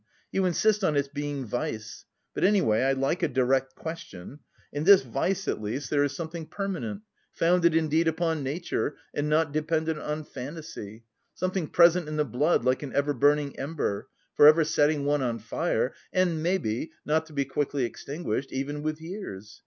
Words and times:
You 0.31 0.45
insist 0.45 0.83
on 0.83 0.95
its 0.97 1.07
being 1.07 1.45
vice. 1.45 2.05
But 2.33 2.43
anyway 2.43 2.81
I 2.81 2.93
like 2.93 3.21
a 3.21 3.27
direct 3.27 3.75
question. 3.75 4.39
In 4.73 4.83
this 4.83 5.03
vice 5.03 5.47
at 5.47 5.61
least 5.61 5.91
there 5.91 6.03
is 6.03 6.15
something 6.15 6.47
permanent, 6.47 7.03
founded 7.33 7.75
indeed 7.75 8.07
upon 8.07 8.41
nature 8.41 8.95
and 9.13 9.29
not 9.29 9.51
dependent 9.51 9.99
on 9.99 10.23
fantasy, 10.23 11.03
something 11.35 11.67
present 11.67 12.07
in 12.07 12.15
the 12.15 12.25
blood 12.25 12.65
like 12.65 12.81
an 12.81 12.93
ever 12.95 13.13
burning 13.13 13.59
ember, 13.59 14.07
for 14.33 14.47
ever 14.47 14.63
setting 14.63 15.05
one 15.05 15.21
on 15.21 15.37
fire 15.37 15.93
and, 16.11 16.41
maybe, 16.41 16.89
not 17.05 17.27
to 17.27 17.33
be 17.33 17.45
quickly 17.45 17.83
extinguished, 17.83 18.51
even 18.51 18.81
with 18.81 18.99
years. 18.99 19.59